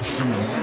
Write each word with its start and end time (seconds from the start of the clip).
consumed. 0.00 0.59